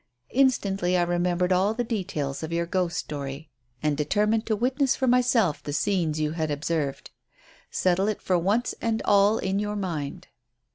Instantly 0.31 0.97
I 0.97 1.03
remembered 1.03 1.51
all 1.53 1.75
the 1.75 1.83
details 1.83 2.41
of 2.41 2.51
your 2.51 2.65
ghost 2.65 2.97
story, 2.97 3.51
and 3.83 3.95
determined 3.95 4.47
to 4.47 4.55
witness 4.55 4.95
for 4.95 5.05
myself 5.05 5.61
the 5.61 5.73
scenes 5.73 6.19
you 6.19 6.31
had 6.31 6.49
observed. 6.49 7.11
Settle 7.69 8.07
it 8.07 8.19
for 8.19 8.39
once 8.39 8.73
and 8.81 9.03
all 9.05 9.37
in 9.37 9.59
your 9.59 9.75
mind. 9.75 10.29